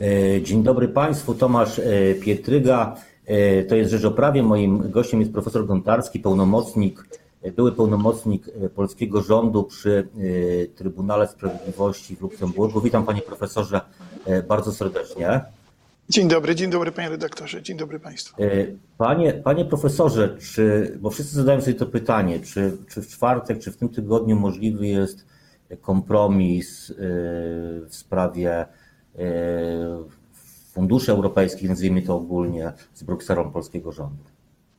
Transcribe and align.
E, 0.00 0.42
Dzień 0.42 0.62
dobry 0.62 0.88
Państwu, 0.88 1.34
Tomasz 1.34 1.78
e, 1.78 2.14
Pietryga. 2.14 2.96
E, 3.26 3.62
To 3.62 3.74
jest 3.76 3.90
Rzecz 3.90 4.04
o 4.04 4.10
Prawie. 4.10 4.42
Moim 4.42 4.90
gościem 4.90 5.20
jest 5.20 5.32
profesor 5.32 5.66
Gontarski, 5.66 6.20
pełnomocnik, 6.20 7.04
były 7.56 7.72
pełnomocnik 7.72 8.46
polskiego 8.74 9.22
rządu 9.22 9.64
przy 9.64 10.08
Trybunale 10.76 11.28
Sprawiedliwości 11.28 12.16
w 12.16 12.20
Luksemburgu. 12.20 12.80
Witam 12.80 13.04
Panie 13.06 13.22
Profesorze 13.22 13.80
bardzo 14.48 14.72
serdecznie. 14.72 15.40
Dzień 16.08 16.28
dobry, 16.28 16.54
dzień 16.54 16.70
dobry 16.70 16.92
panie 16.92 17.08
redaktorze, 17.08 17.62
dzień 17.62 17.76
dobry 17.76 18.00
państwu. 18.00 18.36
Panie, 18.98 19.32
panie 19.32 19.64
profesorze, 19.64 20.36
czy, 20.40 20.98
bo 21.00 21.10
wszyscy 21.10 21.34
zadają 21.34 21.60
sobie 21.60 21.74
to 21.74 21.86
pytanie, 21.86 22.40
czy, 22.40 22.76
czy 22.88 23.02
w 23.02 23.08
czwartek, 23.08 23.58
czy 23.58 23.72
w 23.72 23.76
tym 23.76 23.88
tygodniu 23.88 24.36
możliwy 24.36 24.86
jest 24.86 25.26
kompromis 25.80 26.92
w 27.88 27.94
sprawie 27.96 28.66
funduszy 30.72 31.12
europejskich, 31.12 31.68
nazwijmy 31.68 32.02
to 32.02 32.16
ogólnie, 32.16 32.72
z 32.94 33.02
Brukselą 33.02 33.50
polskiego 33.50 33.92
rządu? 33.92 34.24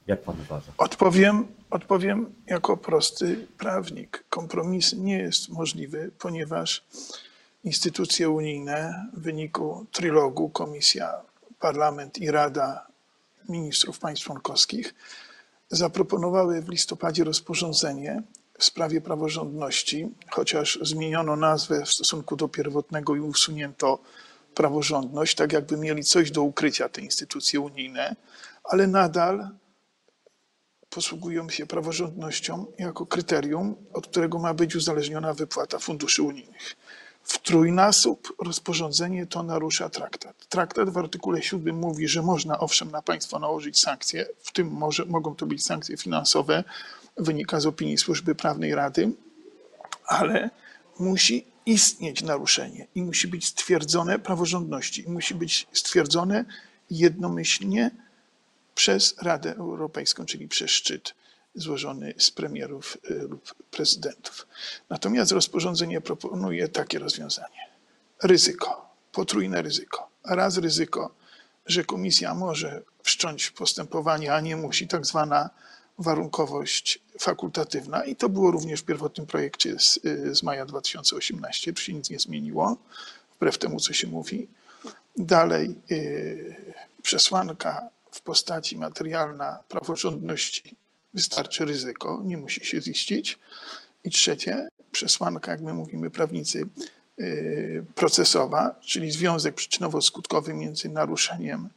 Jak 0.07 0.21
pan 0.21 0.35
uważa? 0.41 0.71
Odpowiem, 0.77 1.47
odpowiem 1.69 2.33
jako 2.47 2.77
prosty 2.77 3.47
prawnik. 3.57 4.23
Kompromis 4.29 4.93
nie 4.93 5.17
jest 5.17 5.49
możliwy, 5.49 6.11
ponieważ 6.19 6.85
instytucje 7.63 8.29
unijne 8.29 9.07
w 9.13 9.21
wyniku 9.21 9.85
trylogu, 9.91 10.49
Komisja, 10.49 11.13
Parlament 11.59 12.17
i 12.17 12.31
Rada 12.31 12.87
Ministrów 13.49 13.99
Państw 13.99 14.25
Członkowskich 14.25 14.95
zaproponowały 15.69 16.61
w 16.61 16.69
listopadzie 16.69 17.23
rozporządzenie 17.23 18.23
w 18.59 18.63
sprawie 18.63 19.01
praworządności, 19.01 20.07
chociaż 20.29 20.79
zmieniono 20.81 21.35
nazwę 21.35 21.85
w 21.85 21.89
stosunku 21.89 22.35
do 22.35 22.47
pierwotnego 22.47 23.15
i 23.15 23.19
usunięto 23.19 23.99
praworządność, 24.55 25.35
tak 25.35 25.53
jakby 25.53 25.77
mieli 25.77 26.03
coś 26.03 26.31
do 26.31 26.41
ukrycia 26.41 26.89
te 26.89 27.01
instytucje 27.01 27.59
unijne, 27.59 28.15
ale 28.63 28.87
nadal 28.87 29.49
posługują 30.89 31.49
się 31.49 31.65
praworządnością 31.65 32.65
jako 32.79 33.05
kryterium, 33.05 33.75
od 33.93 34.07
którego 34.07 34.39
ma 34.39 34.53
być 34.53 34.75
uzależniona 34.75 35.33
wypłata 35.33 35.79
funduszy 35.79 36.23
unijnych. 36.23 36.75
W 37.23 37.37
trójnasób 37.37 38.33
rozporządzenie 38.45 39.27
to 39.27 39.43
narusza 39.43 39.89
traktat. 39.89 40.47
Traktat 40.49 40.89
w 40.89 40.97
artykule 40.97 41.41
7 41.41 41.75
mówi, 41.75 42.07
że 42.07 42.21
można 42.21 42.59
owszem 42.59 42.91
na 42.91 43.01
państwo 43.01 43.39
nałożyć 43.39 43.79
sankcje, 43.79 44.25
w 44.39 44.51
tym 44.51 44.67
może, 44.67 45.05
mogą 45.05 45.35
to 45.35 45.45
być 45.45 45.65
sankcje 45.65 45.97
finansowe, 45.97 46.63
wynika 47.17 47.59
z 47.59 47.65
opinii 47.65 47.97
służby 47.97 48.35
prawnej 48.35 48.75
Rady, 48.75 49.11
ale 50.07 50.49
musi 50.99 51.54
istnieć 51.65 52.21
naruszenie 52.23 52.87
i 52.95 53.01
musi 53.01 53.27
być 53.27 53.47
stwierdzone 53.47 54.19
praworządności 54.19 55.03
i 55.03 55.09
musi 55.09 55.35
być 55.35 55.67
stwierdzone 55.73 56.45
jednomyślnie 56.89 57.91
przez 58.75 59.15
Radę 59.21 59.55
Europejską, 59.55 60.25
czyli 60.25 60.47
przez 60.47 60.71
szczyt 60.71 61.13
złożony 61.55 62.13
z 62.17 62.31
premierów 62.31 62.97
y, 63.11 63.13
lub 63.13 63.53
prezydentów. 63.71 64.47
Natomiast 64.89 65.31
rozporządzenie 65.31 66.01
proponuje 66.01 66.67
takie 66.67 66.99
rozwiązanie. 66.99 67.69
Ryzyko, 68.23 68.95
potrójne 69.11 69.61
ryzyko. 69.61 70.09
Raz 70.25 70.57
ryzyko, 70.57 71.15
że 71.65 71.83
komisja 71.83 72.33
może 72.33 72.81
wszcząć 73.03 73.51
postępowanie, 73.51 74.33
a 74.33 74.39
nie 74.41 74.55
musi, 74.55 74.87
tak 74.87 75.05
zwana 75.05 75.49
warunkowość 75.97 76.99
fakultatywna 77.19 78.05
i 78.05 78.15
to 78.15 78.29
było 78.29 78.51
również 78.51 78.81
w 78.81 78.85
pierwotnym 78.85 79.27
projekcie 79.27 79.79
z, 79.79 79.99
y, 80.05 80.35
z 80.35 80.43
maja 80.43 80.65
2018, 80.65 81.73
tu 81.73 81.81
się 81.81 81.93
nic 81.93 82.09
nie 82.09 82.19
zmieniło, 82.19 82.77
wbrew 83.35 83.57
temu, 83.57 83.79
co 83.79 83.93
się 83.93 84.07
mówi. 84.07 84.47
Dalej 85.17 85.75
y, 85.91 86.55
przesłanka 87.01 87.89
w 88.11 88.21
postaci 88.21 88.77
materialna 88.77 89.59
praworządności 89.69 90.75
wystarczy 91.13 91.65
ryzyko, 91.65 92.21
nie 92.25 92.37
musi 92.37 92.65
się 92.65 92.81
ziścić. 92.81 93.39
I 94.03 94.09
trzecie, 94.09 94.67
przesłanka, 94.91 95.51
jak 95.51 95.61
my 95.61 95.73
mówimy 95.73 96.09
prawnicy, 96.09 96.67
y, 97.19 97.85
procesowa, 97.95 98.75
czyli 98.81 99.11
związek 99.11 99.55
przyczynowo-skutkowy 99.55 100.53
między 100.53 100.89
naruszeniem 100.89 101.69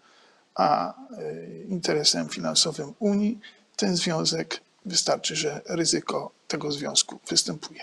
a 0.54 0.94
y, 1.18 1.66
interesem 1.68 2.28
finansowym 2.28 2.94
Unii. 2.98 3.38
Ten 3.78 3.96
związek 3.96 4.60
wystarczy, 4.86 5.36
że 5.36 5.60
ryzyko 5.68 6.30
tego 6.48 6.72
związku 6.72 7.18
występuje. 7.28 7.80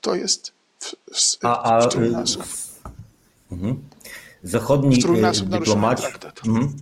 To 0.00 0.14
jest 0.14 0.52
w, 0.78 0.94
w, 1.14 1.38
A, 1.42 1.62
a 1.62 1.80
w 1.80 1.86
y, 1.86 1.88
trójnasób. 1.88 2.42
zachodni 4.42 4.96
W 4.96 5.02
trójnasób 5.02 5.46
y, 5.46 5.50
naruszenia 5.50 5.94
dyplomaci. 5.94 6.06
Mhm. 6.46 6.76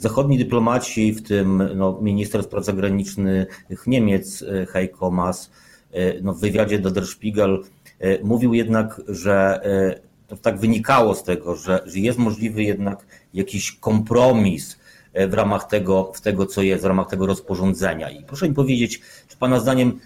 zachodni 0.00 0.38
dyplomaci, 0.38 1.12
w 1.12 1.22
tym 1.22 1.62
no, 1.76 1.98
minister 2.00 2.42
spraw 2.42 2.64
zagranicznych 2.64 3.86
Niemiec 3.86 4.42
y, 4.42 4.66
Heiko 4.66 5.10
Maas, 5.10 5.50
y, 5.94 6.20
no, 6.22 6.34
w 6.34 6.40
wywiadzie 6.40 6.78
do 6.78 6.90
Der 6.90 7.06
Spiegel 7.06 7.64
y, 8.04 8.20
mówił 8.22 8.54
jednak, 8.54 9.00
że 9.08 9.60
y, 9.96 10.28
to 10.28 10.36
tak 10.36 10.58
wynikało 10.60 11.14
z 11.14 11.22
tego, 11.22 11.56
że, 11.56 11.82
że 11.86 11.98
jest 11.98 12.18
możliwy 12.18 12.62
jednak 12.62 13.06
jakiś 13.34 13.72
kompromis 13.72 14.72
y, 14.72 14.83
w 15.28 15.34
ramach 15.34 15.64
tego, 15.64 16.12
w 16.14 16.20
tego, 16.20 16.46
co 16.46 16.62
jest, 16.62 16.82
w 16.82 16.86
ramach 16.86 17.08
tego 17.08 17.26
rozporządzenia. 17.26 18.10
I 18.10 18.24
proszę 18.24 18.48
mi 18.48 18.54
powiedzieć, 18.54 19.00
czy 19.28 19.36
Pana 19.36 19.60
zdaniem 19.60 20.00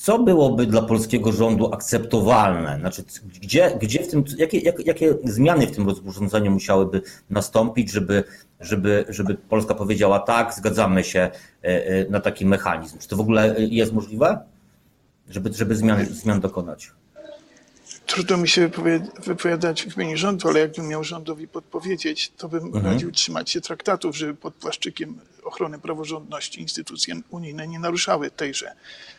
co 0.00 0.18
byłoby 0.18 0.66
dla 0.66 0.82
polskiego 0.82 1.32
rządu 1.32 1.72
akceptowalne? 1.72 2.78
Znaczy, 2.80 3.04
gdzie, 3.42 3.78
gdzie 3.80 4.02
w 4.02 4.08
tym, 4.08 4.24
jakie, 4.38 4.58
jak, 4.58 4.86
jakie 4.86 5.14
zmiany 5.24 5.66
w 5.66 5.70
tym 5.70 5.86
rozporządzeniu 5.88 6.50
musiałyby 6.50 7.02
nastąpić, 7.30 7.90
żeby, 7.92 8.24
żeby, 8.60 9.04
żeby 9.08 9.34
Polska 9.34 9.74
powiedziała 9.74 10.18
tak, 10.18 10.54
zgadzamy 10.54 11.04
się 11.04 11.20
e, 11.20 11.30
e, 11.64 12.10
na 12.10 12.20
taki 12.20 12.46
mechanizm? 12.46 12.98
Czy 12.98 13.08
to 13.08 13.16
w 13.16 13.20
ogóle 13.20 13.56
e, 13.56 13.64
jest 13.64 13.92
możliwe, 13.92 14.38
żeby, 15.28 15.52
żeby 15.52 15.76
zmian, 15.76 16.06
zmian 16.06 16.40
dokonać? 16.40 16.92
Trudno 18.10 18.36
mi 18.36 18.48
się 18.48 18.70
wypowiadać 19.24 19.82
w 19.82 19.96
imieniu 19.96 20.16
rządu, 20.16 20.48
ale 20.48 20.60
jakbym 20.60 20.88
miał 20.88 21.04
rządowi 21.04 21.48
podpowiedzieć, 21.48 22.32
to 22.36 22.48
bym 22.48 22.74
radził 22.74 23.12
trzymać 23.12 23.50
się 23.50 23.60
traktatów, 23.60 24.16
żeby 24.16 24.34
pod 24.34 24.54
płaszczykiem 24.54 25.18
ochrony 25.42 25.78
praworządności 25.78 26.60
instytucje 26.60 27.20
unijne 27.30 27.68
nie 27.68 27.78
naruszały 27.78 28.30
tejże. 28.30 28.72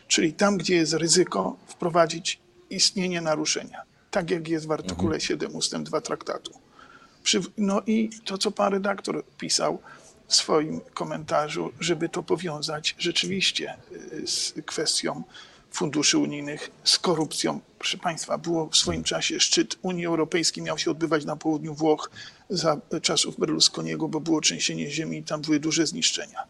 Czyli 0.08 0.32
tam, 0.32 0.58
gdzie 0.58 0.74
jest 0.76 0.92
ryzyko, 0.92 1.56
wprowadzić 1.66 2.40
istnienie 2.70 3.20
naruszenia, 3.20 3.82
tak 4.10 4.30
jak 4.30 4.48
jest 4.48 4.66
w 4.66 4.72
artykule 4.72 5.20
7 5.20 5.56
ustęp 5.56 5.86
2 5.86 6.00
traktatu. 6.00 6.52
No 7.58 7.82
i 7.86 8.10
to, 8.24 8.38
co 8.38 8.50
pan 8.50 8.72
redaktor 8.72 9.24
pisał 9.38 9.78
w 10.28 10.34
swoim 10.34 10.80
komentarzu, 10.94 11.72
żeby 11.80 12.08
to 12.08 12.22
powiązać 12.22 12.94
rzeczywiście 12.98 13.74
y, 14.12 14.26
z 14.26 14.54
kwestią 14.66 15.22
funduszy 15.72 16.18
unijnych, 16.18 16.70
z 16.84 16.98
korupcją. 16.98 17.60
Proszę 17.78 17.98
Państwa, 17.98 18.38
było 18.38 18.68
w 18.68 18.76
swoim 18.76 19.04
czasie 19.04 19.40
szczyt 19.40 19.78
Unii 19.82 20.06
Europejskiej, 20.06 20.62
miał 20.62 20.78
się 20.78 20.90
odbywać 20.90 21.24
na 21.24 21.36
południu 21.36 21.74
Włoch 21.74 22.10
za 22.50 22.76
czasów 23.02 23.38
Berlusconiego, 23.38 24.08
bo 24.08 24.20
było 24.20 24.40
trzęsienie 24.40 24.90
ziemi 24.90 25.18
i 25.18 25.22
tam 25.22 25.40
były 25.40 25.60
duże 25.60 25.86
zniszczenia. 25.86 26.44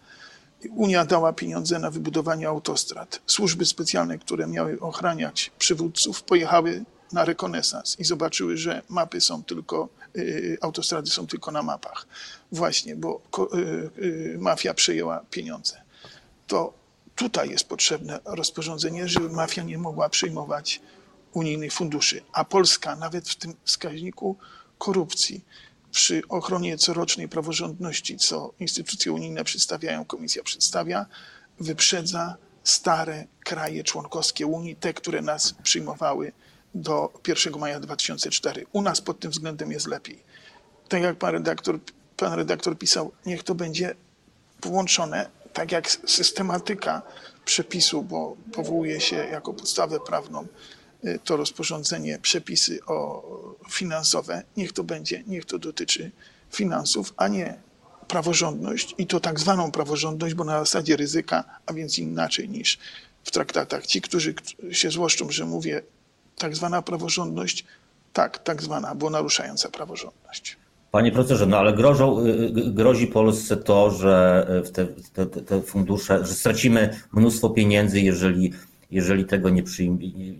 Unia 0.70 1.04
dała 1.04 1.32
pieniądze 1.32 1.78
na 1.78 1.90
wybudowanie 1.90 2.48
autostrad. 2.48 3.20
Służby 3.26 3.66
specjalne, 3.66 4.18
które 4.18 4.46
miały 4.46 4.80
ochraniać 4.80 5.50
przywódców, 5.58 6.22
pojechały 6.22 6.84
na 7.12 7.24
rekonesans 7.24 8.00
i 8.00 8.04
zobaczyły, 8.04 8.56
że 8.56 8.82
mapy 8.88 9.20
są 9.20 9.44
tylko, 9.44 9.88
y, 10.16 10.58
autostrady 10.60 11.10
są 11.10 11.26
tylko 11.26 11.50
na 11.50 11.62
mapach. 11.62 12.06
Właśnie, 12.52 12.96
bo 12.96 13.20
y, 13.54 14.02
y, 14.02 14.36
mafia 14.38 14.74
przejęła 14.74 15.24
pieniądze. 15.30 15.82
To 16.46 16.81
tutaj 17.22 17.50
jest 17.50 17.68
potrzebne 17.68 18.20
rozporządzenie, 18.24 19.08
żeby 19.08 19.28
mafia 19.28 19.62
nie 19.62 19.78
mogła 19.78 20.08
przyjmować 20.08 20.80
unijnych 21.32 21.72
funduszy. 21.72 22.22
A 22.32 22.44
Polska 22.44 22.96
nawet 22.96 23.28
w 23.28 23.36
tym 23.36 23.54
wskaźniku 23.64 24.36
korupcji 24.78 25.44
przy 25.90 26.22
ochronie 26.28 26.78
corocznej 26.78 27.28
praworządności, 27.28 28.16
co 28.16 28.52
instytucje 28.60 29.12
unijne 29.12 29.44
przedstawiają, 29.44 30.04
komisja 30.04 30.42
przedstawia, 30.42 31.06
wyprzedza 31.60 32.36
stare 32.64 33.26
kraje 33.44 33.84
członkowskie 33.84 34.46
Unii, 34.46 34.76
te, 34.76 34.94
które 34.94 35.22
nas 35.22 35.54
przyjmowały 35.62 36.32
do 36.74 37.12
1 37.28 37.58
maja 37.58 37.80
2004. 37.80 38.66
U 38.72 38.82
nas 38.82 39.00
pod 39.00 39.20
tym 39.20 39.30
względem 39.30 39.72
jest 39.72 39.86
lepiej. 39.86 40.22
Tak 40.88 41.02
jak 41.02 41.16
pan 41.16 41.32
redaktor, 41.32 41.78
pan 42.16 42.32
redaktor 42.32 42.78
pisał, 42.78 43.12
niech 43.26 43.42
to 43.42 43.54
będzie 43.54 43.94
połączone, 44.60 45.41
tak 45.52 45.72
jak 45.72 45.90
systematyka 45.90 47.02
przepisu, 47.44 48.02
bo 48.02 48.36
powołuje 48.52 49.00
się 49.00 49.16
jako 49.16 49.54
podstawę 49.54 50.00
prawną 50.00 50.46
y, 51.04 51.18
to 51.24 51.36
rozporządzenie, 51.36 52.18
przepisy 52.18 52.84
o 52.86 53.22
finansowe, 53.70 54.42
niech 54.56 54.72
to 54.72 54.84
będzie, 54.84 55.22
niech 55.26 55.44
to 55.44 55.58
dotyczy 55.58 56.10
finansów, 56.50 57.14
a 57.16 57.28
nie 57.28 57.58
praworządność 58.08 58.94
i 58.98 59.06
to 59.06 59.20
tak 59.20 59.40
zwaną 59.40 59.70
praworządność, 59.70 60.34
bo 60.34 60.44
na 60.44 60.58
zasadzie 60.58 60.96
ryzyka, 60.96 61.44
a 61.66 61.72
więc 61.72 61.98
inaczej 61.98 62.48
niż 62.48 62.78
w 63.24 63.30
traktatach. 63.30 63.86
Ci, 63.86 64.00
którzy 64.00 64.34
się 64.70 64.90
złoszczą, 64.90 65.30
że 65.30 65.44
mówię 65.46 65.82
tak 66.38 66.56
zwana 66.56 66.82
praworządność, 66.82 67.64
tak, 68.12 68.38
tak 68.38 68.62
zwana, 68.62 68.94
bo 68.94 69.10
naruszająca 69.10 69.68
praworządność. 69.68 70.56
Panie 70.92 71.12
profesorze, 71.12 71.46
no 71.46 71.58
ale 71.58 71.72
grożą, 71.72 72.20
y, 72.20 72.28
y, 72.28 72.72
grozi 72.72 73.06
Polsce 73.06 73.56
to, 73.56 73.90
że 73.90 74.46
te, 74.72 74.86
te, 75.26 75.26
te 75.26 75.62
fundusze, 75.62 76.26
że 76.26 76.34
stracimy 76.34 76.90
mnóstwo 77.12 77.50
pieniędzy, 77.50 78.00
jeżeli, 78.00 78.52
jeżeli 78.90 79.24
tego 79.24 79.50
nie, 79.50 79.62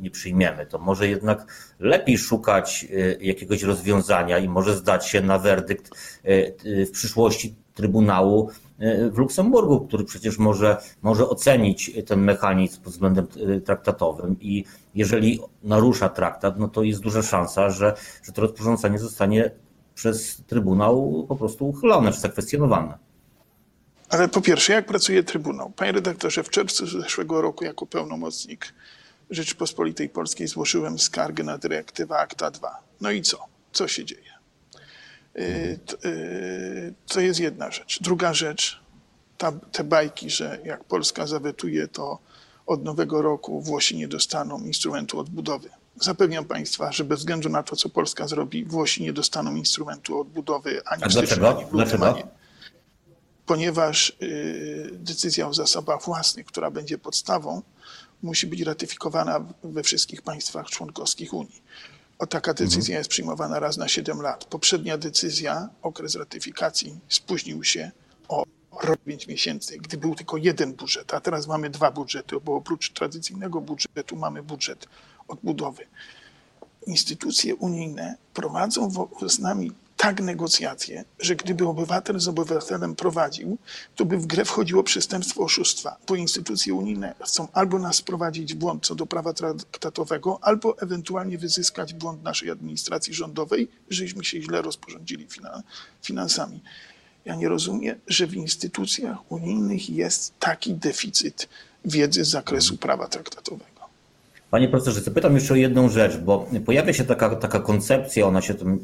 nie 0.00 0.10
przyjmiemy. 0.10 0.66
To 0.66 0.78
może 0.78 1.08
jednak 1.08 1.46
lepiej 1.80 2.18
szukać 2.18 2.86
y, 2.90 3.18
jakiegoś 3.20 3.62
rozwiązania 3.62 4.38
i 4.38 4.48
może 4.48 4.76
zdać 4.76 5.06
się 5.06 5.20
na 5.20 5.38
werdykt 5.38 5.90
w 6.86 6.90
przyszłości 6.92 7.54
Trybunału 7.74 8.50
w 9.12 9.18
Luksemburgu, 9.18 9.80
który 9.80 10.04
przecież 10.04 10.38
może, 10.38 10.76
może 11.02 11.28
ocenić 11.28 11.90
ten 12.06 12.20
mechanizm 12.20 12.82
pod 12.82 12.92
względem 12.92 13.26
traktatowym 13.64 14.36
i 14.40 14.64
jeżeli 14.94 15.40
narusza 15.62 16.08
traktat, 16.08 16.58
no 16.58 16.68
to 16.68 16.82
jest 16.82 17.00
duża 17.00 17.22
szansa, 17.22 17.70
że, 17.70 17.94
że 18.22 18.32
to 18.32 18.42
rozporządzenie 18.42 18.98
zostanie 18.98 19.50
przez 20.02 20.42
Trybunał 20.46 21.26
po 21.28 21.36
prostu 21.36 21.68
uchylone 21.68 22.12
czy 22.12 22.20
zakwestionowane. 22.20 22.98
Ale 24.08 24.28
po 24.28 24.40
pierwsze, 24.40 24.72
jak 24.72 24.86
pracuje 24.86 25.22
Trybunał? 25.22 25.70
Panie 25.70 25.92
redaktorze, 25.92 26.42
w 26.42 26.50
czerwcu 26.50 26.86
zeszłego 26.86 27.40
roku 27.40 27.64
jako 27.64 27.86
pełnomocnik 27.86 28.74
Rzeczypospolitej 29.30 30.08
Polskiej 30.08 30.48
złożyłem 30.48 30.98
skargę 30.98 31.44
na 31.44 31.58
dyrektywę 31.58 32.18
Akta 32.18 32.50
2. 32.50 32.82
No 33.00 33.10
i 33.10 33.22
co? 33.22 33.38
Co 33.72 33.88
się 33.88 34.04
dzieje? 34.04 34.32
Y, 35.36 35.78
y, 36.04 36.94
to 37.06 37.20
jest 37.20 37.40
jedna 37.40 37.70
rzecz. 37.70 38.02
Druga 38.02 38.34
rzecz, 38.34 38.80
ta, 39.38 39.52
te 39.52 39.84
bajki, 39.84 40.30
że 40.30 40.58
jak 40.64 40.84
Polska 40.84 41.26
zawetuje, 41.26 41.88
to 41.88 42.18
od 42.66 42.84
nowego 42.84 43.22
roku 43.22 43.60
Włosi 43.60 43.96
nie 43.96 44.08
dostaną 44.08 44.58
instrumentu 44.58 45.18
odbudowy. 45.18 45.68
Zapewniam 46.00 46.44
Państwa, 46.44 46.92
że 46.92 47.04
bez 47.04 47.18
względu 47.18 47.48
na 47.48 47.62
to, 47.62 47.76
co 47.76 47.88
Polska 47.88 48.28
zrobi, 48.28 48.64
Włosi 48.64 49.02
nie 49.02 49.12
dostaną 49.12 49.54
instrumentu 49.54 50.20
odbudowy 50.20 50.82
ani 50.86 51.02
A 51.04 51.08
dlaczego? 51.08 51.64
dlaczego? 51.72 52.14
Ponieważ 53.46 54.16
y, 54.22 54.90
decyzja 54.92 55.48
o 55.48 55.54
zasobach 55.54 56.02
własnych, 56.02 56.46
która 56.46 56.70
będzie 56.70 56.98
podstawą, 56.98 57.62
musi 58.22 58.46
być 58.46 58.60
ratyfikowana 58.60 59.44
we 59.64 59.82
wszystkich 59.82 60.22
państwach 60.22 60.66
członkowskich 60.66 61.34
Unii. 61.34 61.62
O 62.18 62.26
taka 62.26 62.54
decyzja 62.54 62.80
mhm. 62.80 62.98
jest 62.98 63.10
przyjmowana 63.10 63.60
raz 63.60 63.76
na 63.76 63.88
7 63.88 64.20
lat. 64.20 64.44
Poprzednia 64.44 64.98
decyzja, 64.98 65.68
okres 65.82 66.14
ratyfikacji 66.14 66.98
spóźnił 67.08 67.64
się 67.64 67.90
o 68.28 68.44
rok 68.82 69.00
5 69.00 69.26
miesięcy, 69.26 69.78
gdy 69.78 69.96
był 69.96 70.14
tylko 70.14 70.36
jeden 70.36 70.72
budżet, 70.72 71.14
a 71.14 71.20
teraz 71.20 71.46
mamy 71.46 71.70
dwa 71.70 71.90
budżety, 71.90 72.36
bo 72.44 72.54
oprócz 72.54 72.92
tradycyjnego 72.92 73.60
budżetu 73.60 74.16
mamy 74.16 74.42
budżet 74.42 74.86
odbudowy. 75.28 75.86
Instytucje 76.86 77.54
unijne 77.54 78.16
prowadzą 78.34 78.90
z 79.26 79.38
nami 79.38 79.72
tak 79.96 80.20
negocjacje, 80.20 81.04
że 81.18 81.36
gdyby 81.36 81.66
obywatel 81.68 82.20
z 82.20 82.28
obywatelem 82.28 82.96
prowadził, 82.96 83.58
to 83.96 84.04
by 84.04 84.18
w 84.18 84.26
grę 84.26 84.44
wchodziło 84.44 84.82
przestępstwo 84.82 85.42
oszustwa, 85.42 85.96
bo 86.08 86.14
instytucje 86.16 86.74
unijne 86.74 87.14
chcą 87.24 87.48
albo 87.52 87.78
nas 87.78 87.98
wprowadzić 87.98 88.54
w 88.54 88.56
błąd 88.56 88.86
co 88.86 88.94
do 88.94 89.06
prawa 89.06 89.32
traktatowego, 89.32 90.38
albo 90.42 90.78
ewentualnie 90.78 91.38
wyzyskać 91.38 91.94
błąd 91.94 92.22
naszej 92.22 92.50
administracji 92.50 93.14
rządowej, 93.14 93.68
żeśmy 93.90 94.24
się 94.24 94.42
źle 94.42 94.62
rozporządzili 94.62 95.26
finansami. 96.02 96.60
Ja 97.24 97.34
nie 97.34 97.48
rozumiem, 97.48 98.00
że 98.06 98.26
w 98.26 98.34
instytucjach 98.34 99.32
unijnych 99.32 99.90
jest 99.90 100.38
taki 100.38 100.74
deficyt 100.74 101.48
wiedzy 101.84 102.24
z 102.24 102.28
zakresu 102.28 102.76
prawa 102.76 103.08
traktatowego. 103.08 103.71
Panie 104.52 104.68
profesorze, 104.68 105.00
zapytam 105.00 105.34
jeszcze 105.34 105.54
o 105.54 105.56
jedną 105.56 105.88
rzecz, 105.88 106.16
bo 106.16 106.46
pojawia 106.66 106.92
się 106.92 107.04
taka, 107.04 107.36
taka 107.36 107.60
koncepcja, 107.60 108.26
ona 108.26 108.40
się 108.40 108.54
tam 108.54 108.78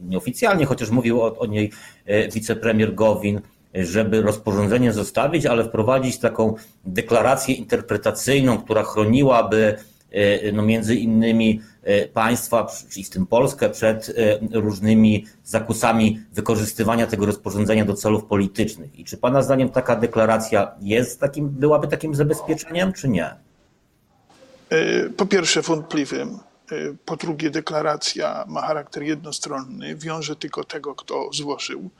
nieoficjalnie, 0.00 0.66
chociaż 0.66 0.90
mówił 0.90 1.22
o, 1.22 1.38
o 1.38 1.46
niej 1.46 1.70
e, 2.06 2.28
wicepremier 2.28 2.94
Gowin, 2.94 3.40
żeby 3.74 4.22
rozporządzenie 4.22 4.92
zostawić, 4.92 5.46
ale 5.46 5.64
wprowadzić 5.64 6.18
taką 6.18 6.54
deklarację 6.84 7.54
interpretacyjną, 7.54 8.58
która 8.58 8.82
chroniłaby 8.82 9.76
e, 10.10 10.52
no 10.52 10.62
między 10.62 10.94
innymi 10.94 11.60
e, 11.82 12.08
państwa, 12.08 12.66
czyli 12.90 13.04
w 13.04 13.10
tym 13.10 13.26
Polskę, 13.26 13.70
przed 13.70 14.14
różnymi 14.52 15.26
zakusami 15.44 16.20
wykorzystywania 16.32 17.06
tego 17.06 17.26
rozporządzenia 17.26 17.84
do 17.84 17.94
celów 17.94 18.24
politycznych. 18.24 18.98
I 18.98 19.04
czy 19.04 19.16
Pana 19.16 19.42
zdaniem 19.42 19.68
taka 19.68 19.96
deklaracja 19.96 20.72
jest 20.80 21.20
takim, 21.20 21.48
byłaby 21.48 21.88
takim 21.88 22.14
zabezpieczeniem, 22.14 22.92
czy 22.92 23.08
nie? 23.08 23.51
E, 24.72 25.10
po 25.10 25.26
pierwsze 25.26 25.62
wątpliwym, 25.62 26.38
e, 26.72 26.74
po 27.04 27.16
drugie 27.16 27.50
deklaracja 27.50 28.44
ma 28.48 28.62
charakter 28.62 29.02
jednostronny, 29.02 29.96
wiąże 29.96 30.36
tylko 30.36 30.64
tego, 30.64 30.94
kto 30.94 31.30
złożył. 31.32 31.90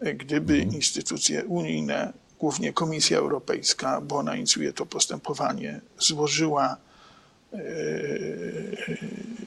E, 0.00 0.14
gdyby 0.14 0.54
mhm. 0.54 0.74
instytucje 0.74 1.44
unijne, 1.44 2.12
głównie 2.38 2.72
Komisja 2.72 3.18
Europejska, 3.18 4.00
bo 4.00 4.16
ona 4.16 4.36
inicjuje 4.36 4.72
to 4.72 4.86
postępowanie, 4.86 5.80
złożyła 5.98 6.76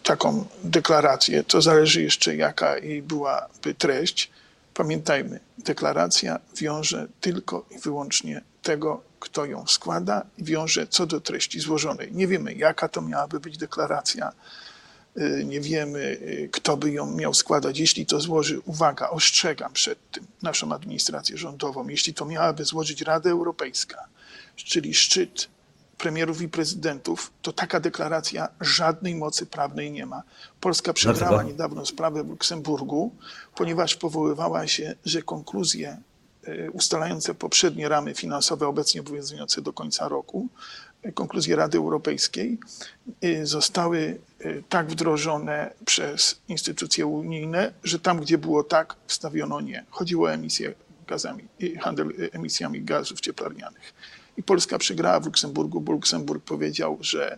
taką 0.03 0.45
deklarację, 0.63 1.43
to 1.43 1.61
zależy 1.61 2.01
jeszcze 2.01 2.35
jaka 2.35 2.77
jej 2.77 3.01
byłaby 3.01 3.73
treść. 3.73 4.31
Pamiętajmy, 4.73 5.39
deklaracja 5.57 6.39
wiąże 6.57 7.07
tylko 7.21 7.65
i 7.71 7.79
wyłącznie 7.79 8.41
tego, 8.61 9.01
kto 9.25 9.45
ją 9.45 9.67
składa 9.67 10.25
i 10.37 10.43
wiąże 10.43 10.87
co 10.87 11.05
do 11.05 11.21
treści 11.21 11.59
złożonej. 11.59 12.11
Nie 12.13 12.27
wiemy, 12.27 12.53
jaka 12.53 12.87
to 12.87 13.01
miałaby 13.01 13.39
być 13.39 13.57
deklaracja, 13.57 14.31
y, 15.17 15.45
nie 15.45 15.61
wiemy, 15.61 15.99
y, 15.99 16.49
kto 16.51 16.77
by 16.77 16.91
ją 16.91 17.11
miał 17.11 17.33
składać. 17.33 17.79
Jeśli 17.79 18.05
to 18.05 18.19
złoży, 18.19 18.59
uwaga, 18.65 19.09
ostrzegam 19.09 19.73
przed 19.73 20.11
tym 20.11 20.27
naszą 20.41 20.73
administrację 20.73 21.37
rządową, 21.37 21.87
jeśli 21.87 22.13
to 22.13 22.25
miałaby 22.25 22.65
złożyć 22.65 23.01
Rada 23.01 23.29
Europejska, 23.29 24.07
czyli 24.55 24.93
szczyt 24.93 25.47
premierów 25.97 26.41
i 26.41 26.49
prezydentów, 26.49 27.31
to 27.41 27.53
taka 27.53 27.79
deklaracja 27.79 28.47
żadnej 28.61 29.15
mocy 29.15 29.45
prawnej 29.45 29.91
nie 29.91 30.05
ma. 30.05 30.23
Polska 30.61 30.93
przegrała 30.93 31.43
niedawno 31.43 31.85
sprawę 31.85 32.23
w 32.23 32.29
Luksemburgu, 32.29 33.15
ponieważ 33.55 33.95
powoływała 33.95 34.67
się, 34.67 34.95
że 35.05 35.21
konkluzje 35.21 35.97
ustalające 36.73 37.33
poprzednie 37.33 37.89
ramy 37.89 38.13
finansowe 38.13 38.67
obecnie 38.67 39.01
obowiązujące 39.01 39.61
do 39.61 39.73
końca 39.73 40.07
roku, 40.07 40.47
y, 41.05 41.11
konkluzje 41.11 41.55
Rady 41.55 41.77
Europejskiej 41.77 42.57
y, 43.23 43.45
zostały 43.45 44.19
tak 44.69 44.87
wdrożone 44.87 45.73
przez 45.85 46.41
instytucje 46.47 47.05
unijne, 47.05 47.73
że 47.83 47.99
tam, 47.99 48.19
gdzie 48.19 48.37
było 48.37 48.63
tak, 48.63 48.95
wstawiono 49.07 49.61
nie. 49.61 49.85
Chodziło 49.89 50.27
o 50.27 50.33
emisję 50.33 50.73
gazami, 51.07 51.43
handel 51.79 52.13
emisjami 52.31 52.81
gazów 52.81 53.21
cieplarnianych. 53.21 53.93
I 54.37 54.43
Polska 54.43 54.77
przegrała 54.77 55.19
w 55.19 55.25
Luksemburgu, 55.25 55.81
bo 55.81 55.91
Luksemburg 55.91 56.43
powiedział, 56.43 56.97
że 57.01 57.37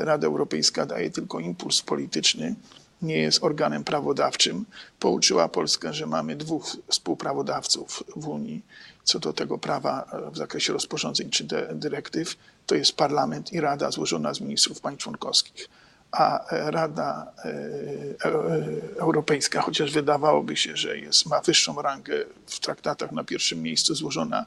Rada 0.00 0.26
Europejska 0.26 0.86
daje 0.86 1.10
tylko 1.10 1.40
impuls 1.40 1.82
polityczny, 1.82 2.54
nie 3.02 3.18
jest 3.18 3.44
organem 3.44 3.84
prawodawczym. 3.84 4.64
Pouczyła 4.98 5.48
Polskę, 5.48 5.94
że 5.94 6.06
mamy 6.06 6.36
dwóch 6.36 6.76
współprawodawców 6.88 8.04
w 8.16 8.28
Unii 8.28 8.62
co 9.08 9.18
do 9.18 9.32
tego 9.32 9.58
prawa 9.58 10.06
w 10.32 10.36
zakresie 10.36 10.72
rozporządzeń 10.72 11.30
czy 11.30 11.44
dyrektyw. 11.74 12.36
To 12.66 12.74
jest 12.74 12.96
Parlament 12.96 13.52
i 13.52 13.60
Rada 13.60 13.90
złożona 13.90 14.34
z 14.34 14.40
ministrów 14.40 14.80
państw 14.80 15.02
członkowskich. 15.02 15.68
A 16.12 16.44
Rada 16.50 17.32
e, 17.44 17.48
e, 17.48 19.00
Europejska, 19.00 19.60
chociaż 19.60 19.92
wydawałoby 19.92 20.56
się, 20.56 20.76
że 20.76 20.98
jest, 20.98 21.26
ma 21.26 21.40
wyższą 21.40 21.82
rangę 21.82 22.24
w 22.46 22.60
traktatach 22.60 23.12
na 23.12 23.24
pierwszym 23.24 23.62
miejscu, 23.62 23.94
złożona 23.94 24.46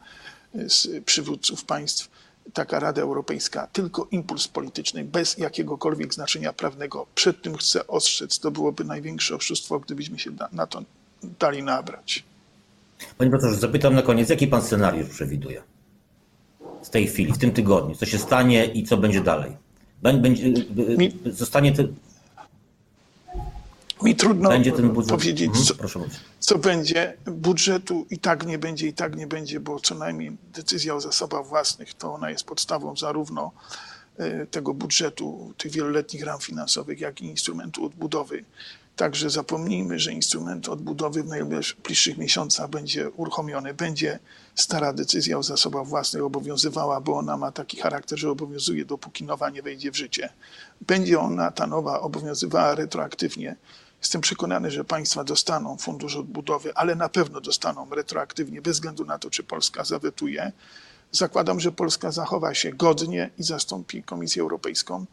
z 0.53 1.03
przywódców 1.05 1.65
państw, 1.65 2.10
taka 2.53 2.79
Rada 2.79 3.01
Europejska, 3.01 3.67
tylko 3.67 4.08
impuls 4.12 4.48
polityczny, 4.48 5.03
bez 5.03 5.38
jakiegokolwiek 5.38 6.13
znaczenia 6.13 6.53
prawnego. 6.53 7.08
Przed 7.15 7.41
tym 7.41 7.58
chcę 7.58 7.88
ostrzec, 7.88 8.39
to 8.39 8.51
byłoby 8.51 8.84
największe 8.84 9.36
oszustwo, 9.36 9.79
gdybyśmy 9.79 10.20
się 10.20 10.31
na 10.51 10.67
to 10.67 10.84
dali 11.39 11.63
nabrać. 11.63 12.24
Panie 13.17 13.31
profesorze, 13.31 13.60
zapytam 13.60 13.96
na 13.96 14.01
koniec, 14.01 14.29
jaki 14.29 14.48
pan 14.48 14.62
scenariusz 14.62 15.10
przewiduje 15.10 15.63
w 16.84 16.89
tej 16.89 17.08
chwili, 17.08 17.34
w 17.34 17.38
tym 17.38 17.51
tygodniu? 17.51 17.96
Co 17.96 18.05
się 18.05 18.17
stanie 18.17 18.65
i 18.65 18.84
co 18.84 18.98
będzie 18.98 19.22
dalej? 19.22 19.58
Będzie, 20.01 20.50
Mi... 20.98 21.17
zostanie 21.25 21.72
to, 21.72 21.84
mi 24.03 24.15
trudno 24.15 24.50
powiedzieć, 25.08 25.48
mhm, 25.48 25.65
co, 25.65 26.00
co, 26.39 26.58
będzie. 26.58 27.17
Budżetu 27.25 28.05
i 28.10 28.17
tak 28.20 28.46
nie 28.46 28.58
będzie, 28.58 28.88
i 28.88 28.93
tak 28.93 29.15
nie 29.15 29.27
będzie, 29.27 29.60
bo 29.60 29.79
co 29.79 29.96
najmniej 29.96 30.38
decyzja 30.53 30.96
o 30.96 31.01
zasobach 31.01 31.46
własnych 31.46 31.93
to 31.93 32.13
ona 32.13 32.29
jest 32.29 32.43
podstawą 32.43 32.98
zarówno 32.98 33.51
e, 34.17 34.46
tego 34.46 34.74
budżetu, 34.74 35.53
tych 35.58 35.72
wieloletnich 35.72 36.24
ram 36.24 36.39
finansowych, 36.39 37.00
jak 37.00 37.22
i 37.22 37.25
instrumentu 37.25 37.86
odbudowy. 37.86 38.43
Także 38.96 39.29
zapomnijmy, 39.29 40.00
że 40.00 40.13
instrument 40.13 40.70
odbudowy 40.70 41.24
w 41.24 41.27
najbliższych 41.27 42.17
miesiącach 42.17 42.70
będzie 42.70 43.10
uruchomiony. 43.10 43.74
Będzie 43.74 44.20
stara 44.55 44.93
decyzja 44.93 45.38
o 45.38 45.43
zasobach 45.43 45.88
własnych 45.88 46.24
obowiązywała, 46.24 47.01
bo 47.01 47.17
ona 47.17 47.38
ma 47.38 47.51
taki 47.51 47.77
charakter, 47.77 48.20
że 48.20 48.31
obowiązuje, 48.31 48.86
dopóki 48.86 49.24
nowa 49.24 49.50
nie 49.50 49.62
wejdzie 49.62 49.91
w 49.91 49.98
życie. 49.98 50.29
Będzie 50.81 51.20
ona, 51.20 51.51
ta 51.51 51.67
nowa, 51.67 52.01
obowiązywała 52.01 52.75
retroaktywnie 52.75 53.55
Jestem 54.01 54.22
przekonany, 54.22 54.72
że 54.72 54.84
państwa 54.84 55.24
dostaną 55.24 55.77
fundusz 55.77 56.15
odbudowy, 56.15 56.75
ale 56.75 56.96
na 56.96 57.10
pewno 57.10 57.41
dostaną 57.41 57.89
retroaktywnie, 57.89 58.62
bez 58.62 58.77
względu 58.77 59.05
na 59.05 59.20
to, 59.20 59.29
czy 59.29 59.43
Polska 59.43 59.84
zawetuje. 59.84 60.51
Zakładam, 61.12 61.60
że 61.60 61.72
Polska 61.72 62.12
zachowa 62.12 62.53
się 62.53 62.72
godnie 62.72 63.29
i 63.38 63.43
zastąpi 63.43 64.03
Komisję 64.03 64.41
Europejską 64.41 65.05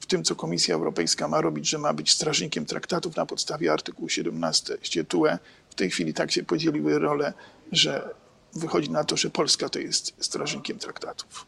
w 0.00 0.06
tym, 0.06 0.24
co 0.24 0.36
Komisja 0.36 0.74
Europejska 0.74 1.28
ma 1.28 1.40
robić, 1.40 1.68
że 1.68 1.78
ma 1.78 1.92
być 1.92 2.10
strażnikiem 2.10 2.66
traktatów 2.66 3.16
na 3.16 3.26
podstawie 3.26 3.72
artykułu 3.72 4.08
17 4.08 4.78
TUE. 5.08 5.38
W 5.70 5.74
tej 5.74 5.90
chwili 5.90 6.14
tak 6.14 6.32
się 6.32 6.42
podzieliły 6.42 6.98
role, 6.98 7.32
że 7.72 8.14
wychodzi 8.54 8.90
na 8.90 9.04
to, 9.04 9.16
że 9.16 9.30
Polska 9.30 9.68
to 9.68 9.78
jest 9.78 10.14
strażnikiem 10.20 10.78
traktatów. 10.78 11.46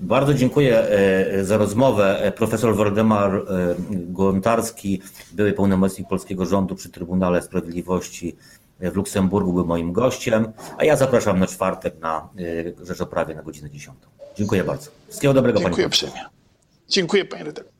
Bardzo 0.00 0.34
dziękuję 0.34 0.78
e, 0.78 1.44
za 1.44 1.56
rozmowę. 1.56 2.32
Profesor 2.36 2.76
Waldemar 2.76 3.34
e, 3.36 3.42
Gontarski, 3.90 5.02
były 5.32 5.52
pełnomocnik 5.52 6.08
polskiego 6.08 6.46
rządu 6.46 6.74
przy 6.74 6.88
Trybunale 6.88 7.42
Sprawiedliwości 7.42 8.36
w 8.80 8.96
Luksemburgu, 8.96 9.52
był 9.52 9.66
moim 9.66 9.92
gościem, 9.92 10.52
a 10.78 10.84
ja 10.84 10.96
zapraszam 10.96 11.38
na 11.38 11.46
czwartek 11.46 12.00
na 12.00 12.28
e, 12.80 12.86
Rzeczoprawie 12.86 13.34
na 13.34 13.42
godzinę 13.42 13.70
10. 13.70 13.98
Dziękuję 14.36 14.64
bardzo. 14.64 14.90
Wszystkiego 15.08 15.34
dobrego, 15.34 15.58
Dziękuję 15.58 15.76
panie. 15.76 15.86
uprzejmie. 15.86 16.20
Dziękuję, 16.88 17.24
panie 17.24 17.44
redaktorze. 17.44 17.73